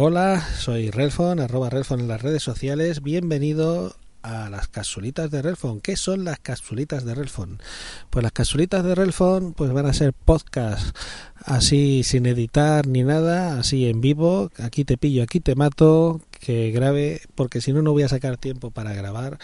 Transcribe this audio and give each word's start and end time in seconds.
Hola, 0.00 0.40
soy 0.56 0.92
Relfon, 0.92 1.40
arroba 1.40 1.70
Relfon 1.70 1.98
en 1.98 2.06
las 2.06 2.22
redes 2.22 2.40
sociales. 2.40 3.02
Bienvenido 3.02 3.96
a 4.22 4.48
las 4.48 4.68
capsulitas 4.68 5.28
de 5.32 5.42
Relfon. 5.42 5.80
¿Qué 5.80 5.96
son 5.96 6.24
las 6.24 6.38
capsulitas 6.38 7.04
de 7.04 7.16
Relfon? 7.16 7.58
Pues 8.08 8.22
las 8.22 8.30
capsulitas 8.30 8.84
de 8.84 8.94
Relfon 8.94 9.54
pues 9.54 9.72
van 9.72 9.86
a 9.86 9.92
ser 9.92 10.12
podcast 10.12 10.96
así 11.34 12.04
sin 12.04 12.26
editar 12.26 12.86
ni 12.86 13.02
nada, 13.02 13.58
así 13.58 13.88
en 13.88 14.00
vivo. 14.00 14.52
Aquí 14.58 14.84
te 14.84 14.98
pillo, 14.98 15.24
aquí 15.24 15.40
te 15.40 15.56
mato, 15.56 16.20
que 16.30 16.70
grabe, 16.70 17.22
porque 17.34 17.60
si 17.60 17.72
no, 17.72 17.82
no 17.82 17.90
voy 17.90 18.04
a 18.04 18.08
sacar 18.08 18.36
tiempo 18.36 18.70
para 18.70 18.94
grabar 18.94 19.40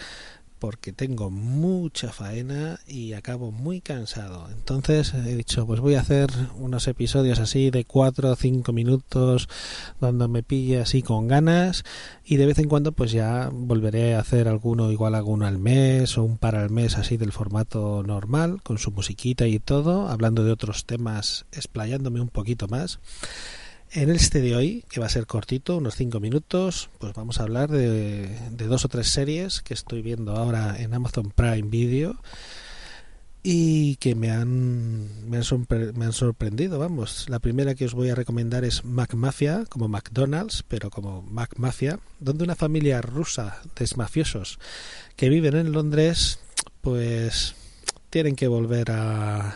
porque 0.59 0.93
tengo 0.93 1.29
mucha 1.29 2.11
faena 2.11 2.79
y 2.87 3.13
acabo 3.13 3.51
muy 3.51 3.81
cansado. 3.81 4.49
Entonces 4.49 5.13
he 5.13 5.35
dicho, 5.35 5.65
pues 5.65 5.79
voy 5.79 5.95
a 5.95 6.01
hacer 6.01 6.29
unos 6.57 6.87
episodios 6.87 7.39
así 7.39 7.69
de 7.69 7.85
4 7.85 8.31
o 8.31 8.35
5 8.35 8.73
minutos 8.73 9.49
donde 9.99 10.27
me 10.27 10.43
pille 10.43 10.79
así 10.79 11.01
con 11.01 11.27
ganas 11.27 11.83
y 12.23 12.37
de 12.37 12.45
vez 12.45 12.59
en 12.59 12.69
cuando 12.69 12.91
pues 12.91 13.11
ya 13.11 13.49
volveré 13.51 14.15
a 14.15 14.19
hacer 14.19 14.47
alguno 14.47 14.91
igual 14.91 15.15
alguno 15.15 15.45
al 15.45 15.59
mes 15.59 16.17
o 16.17 16.23
un 16.23 16.37
par 16.37 16.55
al 16.55 16.69
mes 16.69 16.97
así 16.97 17.17
del 17.17 17.31
formato 17.31 18.03
normal 18.03 18.61
con 18.63 18.77
su 18.77 18.91
musiquita 18.91 19.47
y 19.47 19.59
todo, 19.59 20.07
hablando 20.07 20.43
de 20.43 20.51
otros 20.51 20.85
temas, 20.85 21.45
explayándome 21.51 22.21
un 22.21 22.29
poquito 22.29 22.67
más. 22.67 22.99
En 23.91 24.09
este 24.09 24.41
de 24.41 24.55
hoy, 24.55 24.83
que 24.89 24.99
va 24.99 25.05
a 25.05 25.09
ser 25.09 25.25
cortito, 25.25 25.77
unos 25.77 25.95
5 25.95 26.19
minutos, 26.19 26.89
pues 26.99 27.13
vamos 27.13 27.39
a 27.39 27.43
hablar 27.43 27.69
de, 27.69 28.29
dos 28.51 28.83
o 28.83 28.89
tres 28.89 29.07
series 29.07 29.61
que 29.61 29.73
estoy 29.73 30.01
viendo 30.01 30.35
ahora 30.35 30.75
en 30.77 30.93
Amazon 30.93 31.31
Prime 31.31 31.69
Video 31.69 32.15
y 33.41 33.97
que 33.97 34.15
me 34.15 34.31
han, 34.31 35.29
me 35.29 35.37
han, 35.37 36.13
sorprendido, 36.13 36.79
vamos. 36.79 37.29
La 37.29 37.39
primera 37.39 37.75
que 37.75 37.85
os 37.85 37.93
voy 37.93 38.09
a 38.09 38.15
recomendar 38.15 38.65
es 38.65 38.83
Mac 38.83 39.13
Mafia, 39.13 39.65
como 39.69 39.87
McDonald's, 39.87 40.63
pero 40.67 40.89
como 40.89 41.21
Mac 41.21 41.53
Mafia, 41.57 41.99
donde 42.19 42.43
una 42.43 42.55
familia 42.55 43.01
rusa 43.01 43.61
de 43.77 43.87
mafiosos 43.95 44.57
que 45.15 45.29
viven 45.29 45.55
en 45.55 45.71
Londres, 45.71 46.39
pues 46.81 47.53
tienen 48.09 48.35
que 48.35 48.47
volver 48.47 48.89
a, 48.89 49.55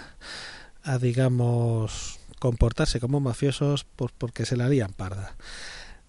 a 0.83 0.97
digamos, 0.99 2.18
comportarse 2.39 2.99
como 2.99 3.19
mafiosos 3.19 3.85
pues 3.95 4.11
porque 4.17 4.45
se 4.45 4.57
la 4.57 4.65
harían 4.65 4.93
parda. 4.93 5.35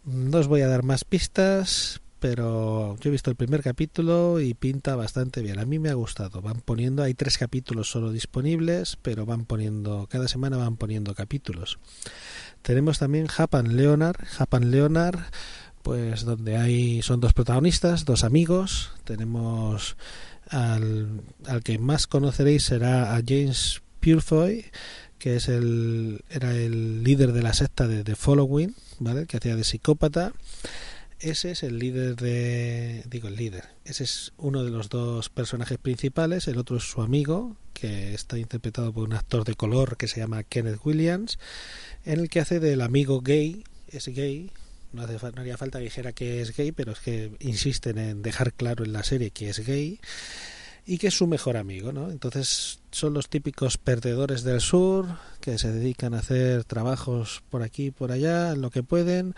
No 0.05 0.39
os 0.39 0.48
voy 0.48 0.62
a 0.62 0.69
dar 0.69 0.83
más 0.83 1.05
pistas, 1.05 2.00
pero 2.20 2.97
yo 3.00 3.09
he 3.09 3.11
visto 3.11 3.31
el 3.31 3.36
primer 3.36 3.62
capítulo 3.62 4.41
y 4.41 4.55
pinta 4.55 4.95
bastante 4.95 5.42
bien. 5.42 5.58
A 5.58 5.64
mí 5.64 5.78
me 5.78 5.89
ha 5.89 5.95
gustado. 5.95 6.42
Van 6.42 6.61
poniendo, 6.61 7.03
hay 7.03 7.14
tres 7.14 7.39
capítulos 7.39 7.91
solo 7.91 8.12
disponibles, 8.12 8.97
pero 9.03 9.27
van 9.27 9.47
poniendo, 9.47 10.06
cada 10.08 10.28
semana 10.28 10.56
van 10.56 10.77
poniendo 10.77 11.14
capítulos. 11.14 11.78
Tenemos 12.62 12.98
también 12.98 13.27
Japan 13.27 13.77
Leonard. 13.77 14.19
Japan 14.25 14.70
Leonard, 14.70 15.20
pues 15.83 16.25
donde 16.25 16.56
hay, 16.56 17.03
son 17.03 17.20
dos 17.20 17.33
protagonistas, 17.33 18.05
dos 18.05 18.23
amigos. 18.23 18.92
Tenemos 19.05 19.97
al, 20.48 21.23
al 21.47 21.62
que 21.62 21.78
más 21.78 22.06
conoceréis 22.06 22.64
será 22.64 23.17
a 23.17 23.23
James 23.27 23.83
Purefoy, 24.01 24.67
que 25.20 25.36
es 25.36 25.48
el 25.48 26.24
era 26.30 26.56
el 26.56 27.04
líder 27.04 27.32
de 27.32 27.42
la 27.42 27.54
secta 27.54 27.86
de 27.86 28.02
The 28.02 28.16
Following, 28.16 28.74
¿vale? 28.98 29.27
Que 29.27 29.36
hacía 29.36 29.54
de 29.54 29.62
psicópata. 29.62 30.32
Ese 31.20 31.50
es 31.50 31.62
el 31.62 31.78
líder 31.78 32.16
de 32.16 33.04
digo 33.08 33.28
el 33.28 33.36
líder. 33.36 33.68
Ese 33.84 34.04
es 34.04 34.32
uno 34.38 34.64
de 34.64 34.70
los 34.70 34.88
dos 34.88 35.28
personajes 35.28 35.78
principales, 35.78 36.48
el 36.48 36.58
otro 36.58 36.78
es 36.78 36.84
su 36.84 37.02
amigo, 37.02 37.56
que 37.74 38.14
está 38.14 38.38
interpretado 38.38 38.92
por 38.92 39.04
un 39.04 39.12
actor 39.12 39.44
de 39.44 39.54
color 39.54 39.96
que 39.98 40.08
se 40.08 40.20
llama 40.20 40.42
Kenneth 40.42 40.80
Williams, 40.82 41.38
en 42.05 42.20
el 42.20 42.30
que 42.30 42.40
hace 42.40 42.58
del 42.58 42.80
amigo 42.80 43.20
gay, 43.20 43.62
es 43.88 44.08
gay, 44.08 44.50
no, 44.92 45.02
hace, 45.02 45.18
no 45.34 45.42
haría 45.42 45.58
falta 45.58 45.78
que 45.78 45.84
dijera 45.84 46.12
que 46.12 46.40
es 46.40 46.56
gay, 46.56 46.72
pero 46.72 46.92
es 46.92 47.00
que 47.00 47.32
insisten 47.40 47.98
en 47.98 48.22
dejar 48.22 48.55
claro 48.55 48.84
en 48.84 48.94
la 48.94 49.05
serie 49.05 49.30
que 49.30 49.50
es 49.50 49.66
gay 49.66 50.00
y 50.86 50.98
que 50.98 51.09
es 51.09 51.14
su 51.14 51.27
mejor 51.27 51.56
amigo, 51.56 51.92
¿no? 51.92 52.11
Entonces 52.11 52.80
son 52.91 53.14
los 53.14 53.29
típicos 53.29 53.79
perdedores 53.79 54.42
del 54.42 54.61
sur 54.61 55.07
que 55.41 55.58
se 55.58 55.73
dedican 55.73 56.14
a 56.14 56.18
hacer 56.18 56.64
trabajos 56.64 57.42
por 57.51 57.63
aquí 57.63 57.86
y 57.86 57.91
por 57.91 58.13
allá, 58.13 58.55
lo 58.55 58.70
que 58.70 58.83
pueden 58.83 59.35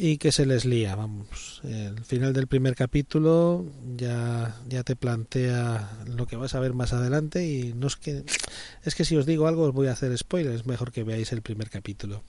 y 0.00 0.18
que 0.18 0.30
se 0.30 0.46
les 0.46 0.64
lía, 0.64 0.94
vamos. 0.94 1.60
El 1.64 2.04
final 2.04 2.32
del 2.32 2.46
primer 2.46 2.76
capítulo 2.76 3.66
ya 3.96 4.56
ya 4.68 4.84
te 4.84 4.94
plantea 4.94 6.04
lo 6.06 6.26
que 6.28 6.36
vas 6.36 6.54
a 6.54 6.60
ver 6.60 6.72
más 6.72 6.92
adelante 6.92 7.44
y 7.44 7.74
no 7.74 7.88
es 7.88 7.96
que 7.96 8.24
es 8.84 8.94
que 8.94 9.04
si 9.04 9.16
os 9.16 9.26
digo 9.26 9.48
algo 9.48 9.64
os 9.64 9.74
voy 9.74 9.88
a 9.88 9.92
hacer 9.92 10.16
spoilers, 10.16 10.66
mejor 10.66 10.92
que 10.92 11.02
veáis 11.02 11.32
el 11.32 11.42
primer 11.42 11.68
capítulo. 11.68 12.22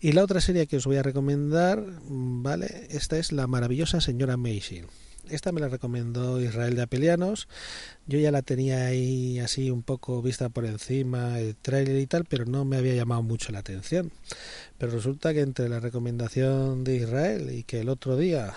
Y 0.00 0.12
la 0.12 0.22
otra 0.22 0.40
serie 0.40 0.68
que 0.68 0.76
os 0.76 0.86
voy 0.86 0.96
a 0.96 1.02
recomendar, 1.02 1.84
¿vale? 2.04 2.86
Esta 2.90 3.18
es 3.18 3.32
La 3.32 3.48
maravillosa 3.48 4.00
señora 4.00 4.36
Mason 4.36 4.86
esta 5.30 5.52
me 5.52 5.60
la 5.60 5.68
recomendó 5.68 6.40
Israel 6.40 6.76
de 6.76 6.82
Apelianos. 6.82 7.48
Yo 8.06 8.18
ya 8.18 8.30
la 8.30 8.42
tenía 8.42 8.86
ahí 8.86 9.38
así 9.38 9.70
un 9.70 9.82
poco 9.82 10.22
vista 10.22 10.48
por 10.48 10.64
encima, 10.64 11.38
el 11.38 11.56
trailer 11.56 11.98
y 11.98 12.06
tal, 12.06 12.24
pero 12.24 12.44
no 12.44 12.64
me 12.64 12.76
había 12.76 12.94
llamado 12.94 13.22
mucho 13.22 13.52
la 13.52 13.60
atención. 13.60 14.12
Pero 14.78 14.92
resulta 14.92 15.32
que 15.32 15.40
entre 15.40 15.68
la 15.68 15.80
recomendación 15.80 16.84
de 16.84 16.96
Israel 16.96 17.50
y 17.52 17.62
que 17.64 17.80
el 17.80 17.88
otro 17.88 18.16
día, 18.16 18.54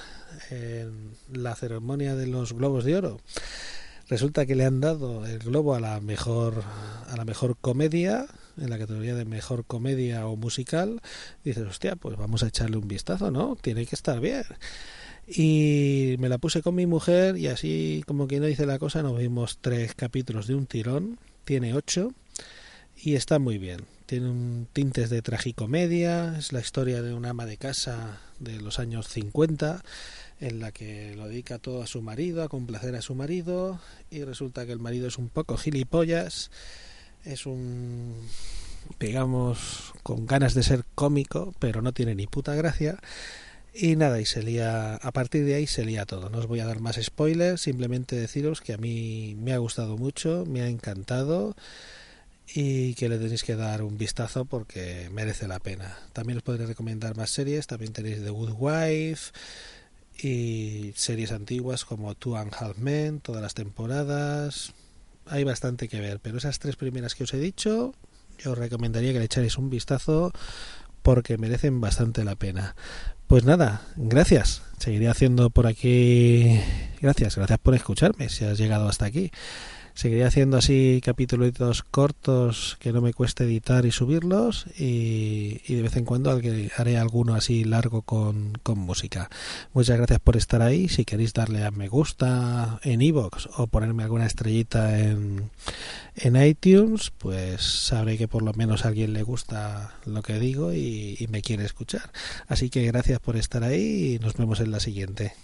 en 0.49 1.11
la 1.31 1.55
ceremonia 1.55 2.15
de 2.15 2.27
los 2.27 2.53
Globos 2.53 2.83
de 2.85 2.95
Oro, 2.97 3.19
resulta 4.07 4.45
que 4.45 4.55
le 4.55 4.65
han 4.65 4.81
dado 4.81 5.25
el 5.25 5.39
globo 5.39 5.75
a 5.75 5.79
la 5.79 5.99
mejor 5.99 6.63
a 7.09 7.17
la 7.17 7.25
mejor 7.25 7.57
comedia 7.57 8.27
en 8.57 8.69
la 8.69 8.77
categoría 8.77 9.15
de 9.15 9.25
mejor 9.25 9.65
comedia 9.65 10.27
o 10.27 10.35
musical 10.35 11.01
dices 11.43 11.65
hostia 11.65 11.95
pues 11.95 12.15
vamos 12.15 12.43
a 12.43 12.47
echarle 12.47 12.77
un 12.77 12.87
vistazo 12.87 13.31
no 13.31 13.55
tiene 13.55 13.85
que 13.85 13.95
estar 13.95 14.19
bien 14.19 14.43
y 15.27 16.15
me 16.19 16.29
la 16.29 16.37
puse 16.37 16.61
con 16.61 16.75
mi 16.75 16.85
mujer 16.85 17.37
y 17.37 17.47
así 17.47 18.03
como 18.05 18.27
quien 18.27 18.41
no 18.41 18.47
dice 18.47 18.65
la 18.65 18.79
cosa 18.79 19.01
nos 19.01 19.17
vimos 19.17 19.57
tres 19.59 19.95
capítulos 19.95 20.47
de 20.47 20.55
un 20.55 20.67
tirón 20.67 21.17
tiene 21.45 21.73
ocho 21.73 22.11
y 22.97 23.15
está 23.15 23.39
muy 23.39 23.57
bien. 23.57 23.81
Tiene 24.05 24.29
un 24.29 24.67
tintes 24.71 25.09
de 25.09 25.21
tragicomedia 25.21 26.37
es 26.37 26.53
la 26.53 26.59
historia 26.59 27.01
de 27.01 27.13
una 27.13 27.31
ama 27.31 27.45
de 27.45 27.57
casa 27.57 28.19
de 28.39 28.59
los 28.59 28.79
años 28.79 29.07
50 29.07 29.83
en 30.41 30.59
la 30.59 30.71
que 30.71 31.15
lo 31.15 31.27
dedica 31.27 31.59
todo 31.59 31.81
a 31.81 31.87
su 31.87 32.01
marido 32.01 32.43
a 32.43 32.49
complacer 32.49 32.95
a 32.95 33.01
su 33.01 33.15
marido 33.15 33.79
y 34.11 34.23
resulta 34.23 34.65
que 34.65 34.73
el 34.73 34.79
marido 34.79 35.07
es 35.07 35.17
un 35.17 35.29
poco 35.29 35.57
gilipollas 35.57 36.51
es 37.23 37.45
un 37.45 38.13
digamos 38.99 39.93
con 40.03 40.27
ganas 40.27 40.53
de 40.53 40.63
ser 40.63 40.83
cómico 40.93 41.53
pero 41.59 41.81
no 41.81 41.93
tiene 41.93 42.13
ni 42.15 42.27
puta 42.27 42.53
gracia 42.53 42.99
y 43.75 43.97
nada, 43.97 44.21
y 44.21 44.25
se 44.25 44.41
lía, 44.41 44.95
a 44.95 45.11
partir 45.11 45.43
de 45.43 45.55
ahí 45.55 45.67
se 45.67 45.83
lía 45.83 46.05
todo. 46.05 46.29
No 46.29 46.37
os 46.37 46.47
voy 46.47 46.61
a 46.61 46.65
dar 46.65 46.79
más 46.79 46.97
spoilers, 47.01 47.61
simplemente 47.61 48.15
deciros 48.15 48.61
que 48.61 48.73
a 48.73 48.77
mí 48.77 49.35
me 49.37 49.53
ha 49.53 49.57
gustado 49.57 49.97
mucho, 49.97 50.45
me 50.47 50.61
ha 50.61 50.67
encantado 50.67 51.55
y 52.53 52.93
que 52.93 53.09
le 53.09 53.17
tenéis 53.17 53.43
que 53.43 53.55
dar 53.55 53.81
un 53.81 53.97
vistazo 53.97 54.45
porque 54.45 55.09
merece 55.11 55.47
la 55.47 55.59
pena. 55.59 55.97
También 56.13 56.37
os 56.37 56.43
podré 56.43 56.65
recomendar 56.65 57.17
más 57.17 57.31
series, 57.31 57.67
también 57.67 57.91
tenéis 57.91 58.23
The 58.23 58.29
Good 58.29 58.53
Wife 58.57 59.31
y 60.17 60.93
series 60.95 61.33
antiguas 61.33 61.83
como 61.83 62.15
Two 62.15 62.37
and 62.37 62.53
Half 62.57 62.77
Men, 62.77 63.19
todas 63.19 63.41
las 63.41 63.55
temporadas. 63.55 64.73
Hay 65.25 65.43
bastante 65.43 65.89
que 65.89 65.99
ver, 65.99 66.19
pero 66.21 66.37
esas 66.37 66.59
tres 66.59 66.77
primeras 66.77 67.15
que 67.15 67.25
os 67.25 67.33
he 67.33 67.39
dicho, 67.39 67.93
yo 68.37 68.51
os 68.51 68.57
recomendaría 68.57 69.11
que 69.11 69.19
le 69.19 69.25
echarais 69.25 69.57
un 69.57 69.69
vistazo 69.69 70.31
porque 71.01 71.37
merecen 71.37 71.81
bastante 71.81 72.23
la 72.23 72.35
pena. 72.35 72.75
Pues 73.27 73.43
nada, 73.43 73.81
gracias. 73.95 74.61
Seguiré 74.77 75.07
haciendo 75.07 75.49
por 75.49 75.65
aquí. 75.67 76.59
Gracias, 77.01 77.35
gracias 77.35 77.59
por 77.59 77.73
escucharme 77.73 78.29
si 78.29 78.45
has 78.45 78.57
llegado 78.57 78.87
hasta 78.87 79.05
aquí. 79.05 79.31
Seguiré 79.95 80.25
haciendo 80.25 80.57
así 80.57 81.01
capítulos 81.03 81.81
cortos 81.81 82.75
que 82.81 82.91
no 82.91 82.99
me 82.99 83.13
cueste 83.13 83.45
editar 83.45 83.85
y 83.85 83.91
subirlos 83.91 84.65
y, 84.77 85.73
de 85.73 85.81
vez 85.81 85.95
en 85.95 86.03
cuando 86.03 86.37
haré 86.77 86.97
alguno 86.97 87.33
así 87.33 87.63
largo 87.63 88.01
con, 88.01 88.57
con, 88.61 88.77
música. 88.77 89.29
Muchas 89.73 89.95
gracias 89.95 90.19
por 90.19 90.35
estar 90.35 90.61
ahí. 90.61 90.89
Si 90.89 91.05
queréis 91.05 91.33
darle 91.33 91.63
a 91.63 91.71
me 91.71 91.87
gusta 91.87 92.81
en 92.83 93.01
iVoox 93.01 93.47
o 93.55 93.67
ponerme 93.67 94.03
alguna 94.03 94.25
estrellita 94.25 94.99
en, 94.99 95.49
en 96.17 96.43
iTunes, 96.43 97.13
pues 97.17 97.61
sabré 97.61 98.17
que 98.17 98.27
por 98.27 98.43
lo 98.43 98.51
menos 98.51 98.83
a 98.83 98.89
alguien 98.89 99.13
le 99.13 99.23
gusta 99.23 99.95
lo 100.05 100.21
que 100.23 100.39
digo 100.39 100.73
y 100.73 101.25
me 101.29 101.41
quiere 101.41 101.63
escuchar. 101.63 102.11
Así 102.49 102.69
que 102.69 102.85
gracias 102.85 103.21
por 103.21 103.37
estar 103.37 103.63
ahí 103.63 104.15
y 104.15 104.19
nos 104.19 104.33
vemos 104.33 104.59
en 104.59 104.71
la 104.71 104.81
siguiente. 104.81 105.35